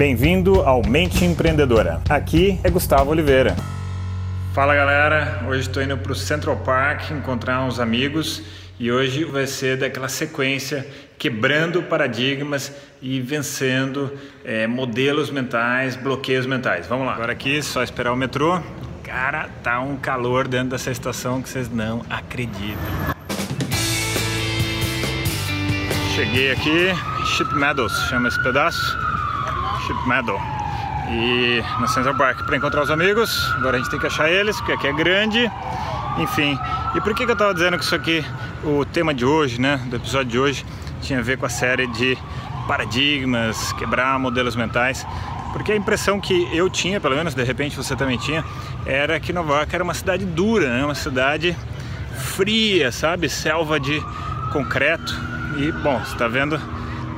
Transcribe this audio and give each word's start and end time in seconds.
Bem-vindo 0.00 0.62
ao 0.62 0.82
Mente 0.82 1.26
Empreendedora. 1.26 2.00
Aqui 2.08 2.58
é 2.64 2.70
Gustavo 2.70 3.10
Oliveira. 3.10 3.54
Fala 4.54 4.74
galera, 4.74 5.44
hoje 5.46 5.68
estou 5.68 5.82
indo 5.82 5.94
para 5.98 6.12
o 6.12 6.14
Central 6.14 6.56
Park 6.56 7.10
encontrar 7.10 7.60
uns 7.64 7.78
amigos 7.78 8.42
e 8.78 8.90
hoje 8.90 9.24
vai 9.24 9.46
ser 9.46 9.76
daquela 9.76 10.08
sequência 10.08 10.88
quebrando 11.18 11.82
paradigmas 11.82 12.72
e 13.02 13.20
vencendo 13.20 14.10
é, 14.42 14.66
modelos 14.66 15.30
mentais, 15.30 15.96
bloqueios 15.96 16.46
mentais. 16.46 16.86
Vamos 16.86 17.04
lá. 17.04 17.12
Agora 17.12 17.32
aqui 17.32 17.62
só 17.62 17.82
esperar 17.82 18.10
o 18.10 18.16
metrô. 18.16 18.58
Cara, 19.04 19.50
tá 19.62 19.80
um 19.80 19.98
calor 19.98 20.48
dentro 20.48 20.70
dessa 20.70 20.90
estação 20.90 21.42
que 21.42 21.48
vocês 21.50 21.68
não 21.68 22.00
acreditam. 22.08 22.78
Cheguei 26.14 26.52
aqui, 26.52 26.88
Ship 27.36 27.54
Meadows 27.54 27.92
chama 28.08 28.28
esse 28.28 28.42
pedaço. 28.42 29.09
Meadow. 30.06 30.40
E 31.10 31.62
no 31.80 31.88
Central 31.88 32.14
Park 32.14 32.44
para 32.44 32.56
encontrar 32.56 32.82
os 32.82 32.90
amigos. 32.90 33.52
Agora 33.56 33.76
a 33.76 33.80
gente 33.80 33.90
tem 33.90 33.98
que 33.98 34.06
achar 34.06 34.30
eles, 34.30 34.56
porque 34.58 34.72
aqui 34.72 34.86
é 34.86 34.92
grande. 34.92 35.50
Enfim. 36.18 36.58
E 36.94 37.00
por 37.00 37.14
que, 37.14 37.24
que 37.24 37.30
eu 37.30 37.34
estava 37.34 37.52
dizendo 37.54 37.78
que 37.78 37.84
isso 37.84 37.94
aqui, 37.94 38.24
o 38.64 38.84
tema 38.84 39.14
de 39.14 39.24
hoje, 39.24 39.60
né, 39.60 39.80
do 39.86 39.96
episódio 39.96 40.30
de 40.30 40.38
hoje, 40.38 40.66
tinha 41.00 41.18
a 41.18 41.22
ver 41.22 41.38
com 41.38 41.46
a 41.46 41.48
série 41.48 41.86
de 41.88 42.16
paradigmas, 42.66 43.72
quebrar 43.72 44.18
modelos 44.18 44.54
mentais? 44.54 45.06
Porque 45.52 45.72
a 45.72 45.76
impressão 45.76 46.20
que 46.20 46.48
eu 46.56 46.70
tinha, 46.70 47.00
pelo 47.00 47.16
menos 47.16 47.34
de 47.34 47.42
repente 47.42 47.76
você 47.76 47.96
também 47.96 48.18
tinha, 48.18 48.44
era 48.86 49.18
que 49.18 49.32
Nova 49.32 49.54
York 49.54 49.74
era 49.74 49.82
uma 49.82 49.94
cidade 49.94 50.24
dura, 50.24 50.68
né? 50.68 50.84
uma 50.84 50.94
cidade 50.94 51.56
fria, 52.14 52.92
sabe? 52.92 53.28
Selva 53.28 53.80
de 53.80 54.00
concreto. 54.52 55.12
E 55.58 55.72
bom, 55.72 55.98
você 55.98 56.12
está 56.12 56.28
vendo 56.28 56.60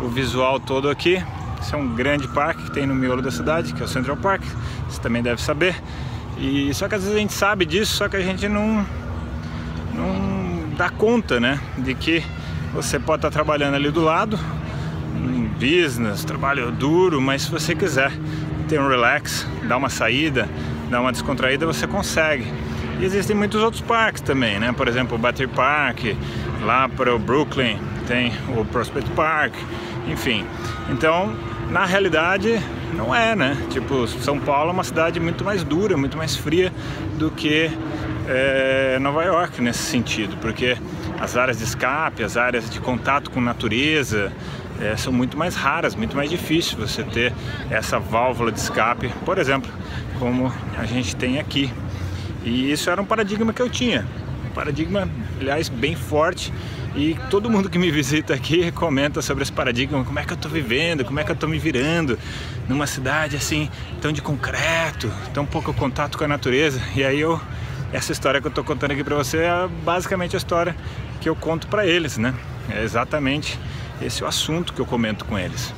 o 0.02 0.08
visual 0.08 0.58
todo 0.58 0.88
aqui, 0.88 1.22
esse 1.62 1.74
é 1.74 1.78
um 1.78 1.94
grande 1.94 2.26
parque 2.28 2.64
que 2.64 2.70
tem 2.72 2.86
no 2.86 2.94
miolo 2.94 3.22
da 3.22 3.30
cidade, 3.30 3.72
que 3.72 3.80
é 3.80 3.84
o 3.84 3.88
Central 3.88 4.16
Park, 4.16 4.42
você 4.88 5.00
também 5.00 5.22
deve 5.22 5.40
saber. 5.40 5.76
E 6.36 6.74
só 6.74 6.88
que 6.88 6.96
às 6.96 7.02
vezes 7.02 7.16
a 7.16 7.20
gente 7.20 7.32
sabe 7.32 7.64
disso, 7.64 7.94
só 7.94 8.08
que 8.08 8.16
a 8.16 8.20
gente 8.20 8.48
não 8.48 8.84
não 9.94 10.70
dá 10.76 10.90
conta, 10.90 11.38
né, 11.38 11.60
de 11.78 11.94
que 11.94 12.24
você 12.74 12.98
pode 12.98 13.18
estar 13.18 13.30
trabalhando 13.30 13.74
ali 13.74 13.90
do 13.90 14.00
lado, 14.00 14.38
em 15.14 15.44
business, 15.46 16.24
trabalho 16.24 16.72
duro, 16.72 17.20
mas 17.20 17.42
se 17.42 17.50
você 17.50 17.74
quiser 17.74 18.10
ter 18.68 18.80
um 18.80 18.88
relax, 18.88 19.46
dar 19.68 19.76
uma 19.76 19.90
saída, 19.90 20.48
dar 20.90 21.00
uma 21.00 21.12
descontraída, 21.12 21.64
você 21.66 21.86
consegue. 21.86 22.46
E 22.98 23.04
existem 23.04 23.36
muitos 23.36 23.62
outros 23.62 23.82
parques 23.82 24.22
também, 24.22 24.58
né? 24.58 24.72
Por 24.72 24.88
exemplo, 24.88 25.16
o 25.16 25.18
Battery 25.18 25.48
Park, 25.48 26.16
lá 26.62 26.88
para 26.88 27.14
o 27.14 27.18
Brooklyn 27.18 27.78
tem 28.08 28.32
o 28.56 28.64
Prospect 28.64 29.10
Park, 29.10 29.54
enfim. 30.08 30.46
Então, 30.90 31.34
na 31.70 31.84
realidade, 31.84 32.60
não 32.94 33.14
é, 33.14 33.34
né? 33.34 33.56
Tipo, 33.70 34.06
São 34.06 34.38
Paulo 34.38 34.70
é 34.70 34.72
uma 34.72 34.84
cidade 34.84 35.18
muito 35.18 35.44
mais 35.44 35.64
dura, 35.64 35.96
muito 35.96 36.16
mais 36.16 36.36
fria 36.36 36.72
do 37.18 37.30
que 37.30 37.70
é, 38.28 38.98
Nova 39.00 39.24
York 39.24 39.60
nesse 39.60 39.82
sentido, 39.82 40.36
porque 40.40 40.76
as 41.20 41.36
áreas 41.36 41.58
de 41.58 41.64
escape, 41.64 42.22
as 42.22 42.36
áreas 42.36 42.68
de 42.68 42.80
contato 42.80 43.30
com 43.30 43.40
natureza 43.40 44.32
é, 44.80 44.96
são 44.96 45.12
muito 45.12 45.36
mais 45.36 45.54
raras, 45.54 45.94
muito 45.94 46.16
mais 46.16 46.28
difícil 46.28 46.76
você 46.78 47.02
ter 47.02 47.32
essa 47.70 47.98
válvula 47.98 48.50
de 48.50 48.58
escape, 48.58 49.08
por 49.24 49.38
exemplo, 49.38 49.70
como 50.18 50.52
a 50.76 50.84
gente 50.84 51.14
tem 51.16 51.38
aqui. 51.38 51.72
E 52.44 52.72
isso 52.72 52.90
era 52.90 53.00
um 53.00 53.04
paradigma 53.04 53.52
que 53.52 53.62
eu 53.62 53.70
tinha, 53.70 54.04
um 54.44 54.50
paradigma, 54.50 55.08
aliás, 55.40 55.68
bem 55.68 55.94
forte 55.94 56.52
e 56.94 57.16
todo 57.30 57.48
mundo 57.48 57.70
que 57.70 57.78
me 57.78 57.90
visita 57.90 58.34
aqui 58.34 58.70
comenta 58.72 59.22
sobre 59.22 59.42
esse 59.42 59.52
paradigma, 59.52 60.04
como 60.04 60.18
é 60.18 60.24
que 60.24 60.32
eu 60.32 60.36
estou 60.36 60.50
vivendo, 60.50 61.04
como 61.04 61.18
é 61.20 61.24
que 61.24 61.30
eu 61.30 61.34
estou 61.34 61.48
me 61.48 61.58
virando 61.58 62.18
numa 62.68 62.86
cidade 62.86 63.36
assim, 63.36 63.70
tão 64.00 64.12
de 64.12 64.20
concreto, 64.20 65.10
tão 65.32 65.46
pouco 65.46 65.72
contato 65.72 66.18
com 66.18 66.24
a 66.24 66.28
natureza. 66.28 66.80
E 66.94 67.04
aí 67.04 67.20
eu 67.20 67.40
essa 67.92 68.10
história 68.10 68.40
que 68.40 68.46
eu 68.46 68.50
estou 68.50 68.64
contando 68.64 68.92
aqui 68.92 69.04
para 69.04 69.14
você 69.14 69.38
é 69.38 69.68
basicamente 69.84 70.34
a 70.34 70.38
história 70.38 70.74
que 71.20 71.28
eu 71.28 71.36
conto 71.36 71.66
para 71.66 71.86
eles, 71.86 72.16
né? 72.16 72.34
É 72.70 72.82
exatamente 72.82 73.58
esse 74.00 74.24
o 74.24 74.26
assunto 74.26 74.72
que 74.72 74.80
eu 74.80 74.86
comento 74.86 75.24
com 75.26 75.38
eles. 75.38 75.74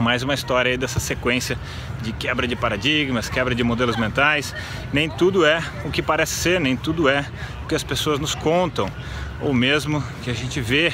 Mais 0.00 0.22
uma 0.22 0.34
história 0.34 0.70
aí 0.70 0.76
dessa 0.76 1.00
sequência 1.00 1.58
de 2.02 2.12
quebra 2.12 2.46
de 2.46 2.54
paradigmas, 2.54 3.30
quebra 3.30 3.54
de 3.54 3.64
modelos 3.64 3.96
mentais. 3.96 4.54
Nem 4.92 5.08
tudo 5.08 5.44
é 5.44 5.62
o 5.84 5.90
que 5.90 6.02
parece 6.02 6.34
ser, 6.34 6.60
nem 6.60 6.76
tudo 6.76 7.08
é 7.08 7.24
o 7.64 7.66
que 7.66 7.74
as 7.74 7.82
pessoas 7.82 8.18
nos 8.18 8.34
contam 8.34 8.90
ou 9.40 9.54
mesmo 9.54 10.04
que 10.22 10.30
a 10.30 10.34
gente 10.34 10.60
vê 10.60 10.92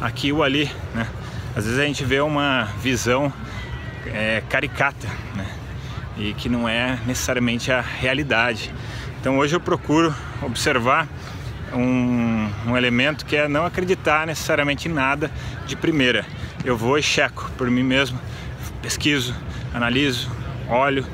aqui 0.00 0.32
ou 0.32 0.42
ali, 0.42 0.70
né? 0.94 1.06
Às 1.54 1.64
vezes 1.64 1.78
a 1.78 1.84
gente 1.84 2.04
vê 2.04 2.20
uma 2.20 2.64
visão 2.82 3.32
é, 4.06 4.42
caricata, 4.48 5.08
né? 5.36 5.46
E 6.18 6.34
que 6.34 6.48
não 6.48 6.68
é 6.68 6.98
necessariamente 7.06 7.70
a 7.70 7.80
realidade. 7.80 8.72
Então 9.20 9.38
hoje 9.38 9.54
eu 9.54 9.60
procuro 9.60 10.14
observar 10.42 11.06
um, 11.72 12.50
um 12.66 12.76
elemento 12.76 13.24
que 13.24 13.36
é 13.36 13.46
não 13.46 13.64
acreditar 13.64 14.26
necessariamente 14.26 14.88
em 14.88 14.92
nada 14.92 15.30
de 15.66 15.76
primeira. 15.76 16.26
Eu 16.64 16.76
vou 16.76 16.98
e 16.98 17.02
checo 17.02 17.50
por 17.56 17.70
mim 17.70 17.82
mesmo, 17.82 18.20
pesquiso, 18.82 19.34
analiso, 19.72 20.30
olho 20.68 21.04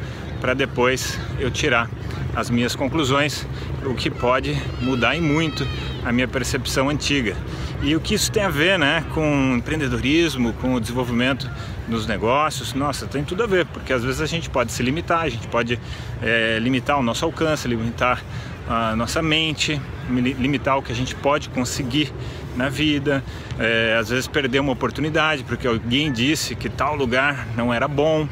para 0.41 0.55
depois 0.55 1.19
eu 1.39 1.51
tirar 1.51 1.89
as 2.35 2.51
minhas 2.51 2.75
conclusões, 2.75 3.47
o 3.85 3.95
que 3.95 4.11
pode 4.11 4.61
mudar 4.83 5.17
em 5.17 5.21
muito 5.21 5.67
a 6.05 6.13
minha 6.13 6.29
percepção 6.29 6.91
antiga. 6.91 7.37
E 7.83 7.95
o 7.95 8.01
que 8.01 8.15
isso 8.15 8.31
tem 8.31 8.43
a 8.43 8.49
ver 8.49 8.79
né, 8.79 9.05
com 9.15 9.55
empreendedorismo, 9.57 10.53
com 10.55 10.75
o 10.75 10.81
desenvolvimento 10.81 11.49
nos 11.89 12.07
negócios? 12.07 12.75
Nossa, 12.75 13.07
tem 13.07 13.25
tudo 13.25 13.43
a 13.43 13.47
ver, 13.47 13.67
porque 13.67 13.93
às 13.93 14.03
vezes 14.03 14.21
a 14.21 14.27
gente 14.27 14.51
pode 14.51 14.73
se 14.73 14.83
limitar, 14.83 15.23
a 15.23 15.29
gente 15.29 15.47
pode 15.49 15.79
é, 16.23 16.59
limitar 16.61 16.99
o 16.99 17.03
nosso 17.03 17.25
alcance, 17.25 17.69
limitar 17.69 18.23
a 18.69 18.97
nossa 18.97 19.23
mente, 19.23 19.81
limitar 20.11 20.77
o 20.79 20.83
que 20.83 20.93
a 20.93 20.95
gente 20.95 21.15
pode 21.15 21.49
conseguir 21.49 22.13
na 22.57 22.69
vida, 22.69 23.23
é, 23.59 23.97
às 23.99 24.09
vezes 24.09 24.27
perder 24.27 24.61
uma 24.61 24.73
oportunidade 24.73 25.45
porque 25.45 25.67
alguém 25.67 26.11
disse 26.11 26.57
que 26.57 26.69
tal 26.69 26.97
lugar 26.97 27.47
não 27.55 27.73
era 27.73 27.87
bom 27.87 28.27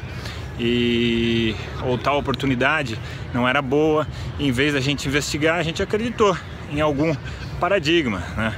e 0.59 1.55
ou 1.83 1.99
tal 1.99 2.19
oportunidade 2.19 2.99
não 3.33 3.47
era 3.47 3.61
boa, 3.61 4.07
em 4.39 4.51
vez 4.51 4.73
da 4.73 4.81
gente 4.81 5.07
investigar, 5.07 5.59
a 5.59 5.63
gente 5.63 5.83
acreditou 5.83 6.37
em 6.73 6.81
algum 6.81 7.15
paradigma, 7.61 8.23
né? 8.37 8.55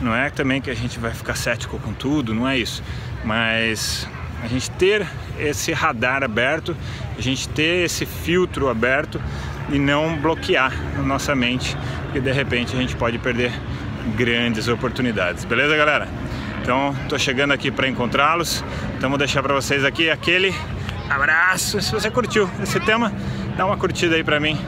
Não 0.00 0.14
é 0.14 0.30
também 0.30 0.60
que 0.60 0.70
a 0.70 0.74
gente 0.74 0.98
vai 0.98 1.12
ficar 1.12 1.36
cético 1.36 1.78
com 1.78 1.92
tudo, 1.92 2.34
não 2.34 2.48
é 2.48 2.58
isso, 2.58 2.82
mas 3.24 4.08
a 4.42 4.48
gente 4.48 4.70
ter 4.72 5.06
esse 5.38 5.72
radar 5.72 6.22
aberto, 6.22 6.76
a 7.16 7.20
gente 7.20 7.48
ter 7.48 7.84
esse 7.84 8.04
filtro 8.04 8.68
aberto 8.68 9.20
e 9.70 9.78
não 9.78 10.16
bloquear 10.16 10.72
a 10.98 11.02
nossa 11.02 11.34
mente, 11.34 11.76
porque 12.04 12.20
de 12.20 12.32
repente 12.32 12.74
a 12.74 12.78
gente 12.78 12.96
pode 12.96 13.18
perder 13.18 13.52
grandes 14.16 14.68
oportunidades. 14.68 15.44
Beleza, 15.44 15.76
galera? 15.76 16.08
Então, 16.60 16.94
tô 17.08 17.18
chegando 17.18 17.52
aqui 17.52 17.70
para 17.70 17.88
encontrá-los. 17.88 18.64
Então, 18.96 19.08
vou 19.08 19.18
deixar 19.18 19.42
para 19.42 19.54
vocês 19.54 19.84
aqui 19.84 20.10
aquele 20.10 20.54
abraço. 21.08 21.80
Se 21.80 21.92
você 21.92 22.10
curtiu 22.10 22.48
esse 22.62 22.78
tema, 22.80 23.12
dá 23.56 23.66
uma 23.66 23.76
curtida 23.76 24.16
aí 24.16 24.24
para 24.24 24.38
mim 24.38 24.58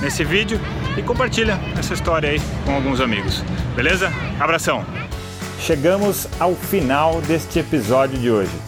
nesse 0.00 0.24
vídeo 0.24 0.60
e 0.96 1.02
compartilha 1.02 1.58
essa 1.78 1.94
história 1.94 2.30
aí 2.30 2.40
com 2.64 2.74
alguns 2.74 3.00
amigos. 3.00 3.42
Beleza? 3.74 4.12
Abração. 4.38 4.84
Chegamos 5.60 6.28
ao 6.38 6.54
final 6.54 7.20
deste 7.22 7.58
episódio 7.58 8.18
de 8.18 8.30
hoje. 8.30 8.67